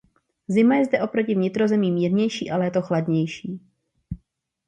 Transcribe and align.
Zima 0.47 0.75
je 0.75 0.85
zde 0.85 1.01
oproti 1.01 1.35
vnitrozemí 1.35 1.91
mírnější 1.91 2.51
a 2.51 2.57
léto 2.57 2.81
chladnější. 2.81 3.59